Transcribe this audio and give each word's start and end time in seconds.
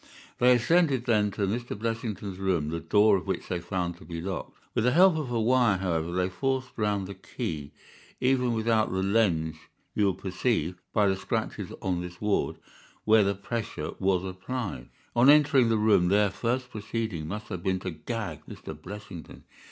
They 0.39 0.55
ascended, 0.55 1.05
then, 1.05 1.29
to 1.29 1.45
Mr. 1.45 1.77
Blessington's 1.77 2.39
room, 2.39 2.69
the 2.69 2.79
door 2.79 3.17
of 3.17 3.27
which 3.27 3.47
they 3.49 3.59
found 3.59 3.97
to 3.97 4.03
be 4.03 4.19
locked. 4.19 4.57
With 4.73 4.85
the 4.85 4.93
help 4.93 5.15
of 5.15 5.29
a 5.29 5.39
wire, 5.39 5.77
however, 5.77 6.11
they 6.11 6.27
forced 6.27 6.71
round 6.75 7.05
the 7.05 7.13
key. 7.13 7.71
Even 8.19 8.53
without 8.53 8.91
the 8.91 9.03
lens 9.03 9.57
you 9.93 10.05
will 10.05 10.15
perceive, 10.15 10.81
by 10.91 11.07
the 11.07 11.15
scratches 11.15 11.71
on 11.83 12.01
this 12.01 12.19
ward, 12.19 12.55
where 13.05 13.23
the 13.23 13.35
pressure 13.35 13.91
was 13.99 14.23
applied. 14.23 14.89
"On 15.15 15.29
entering 15.29 15.69
the 15.69 15.77
room 15.77 16.07
their 16.07 16.31
first 16.31 16.71
proceeding 16.71 17.27
must 17.27 17.49
have 17.49 17.61
been 17.61 17.77
to 17.81 17.91
gag 17.91 18.43
Mr. 18.47 18.73
Blessington. 18.75 19.43